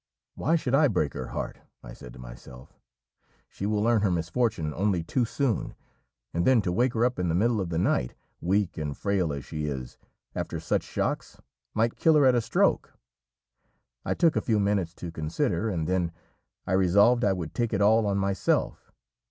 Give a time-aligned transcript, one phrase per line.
[0.33, 2.73] 'Why should I break her heart?' I said to myself,
[3.47, 5.75] 'She will learn her misfortune only too soon;
[6.33, 9.31] and then to wake her up in the middle of the night, weak and frail
[9.31, 9.99] as she is,
[10.33, 11.39] after such shocks,
[11.75, 12.95] might kill her at a stroke.'
[14.03, 16.11] I took a few minutes to consider, and then
[16.65, 18.91] I resolved I would take it all on myself.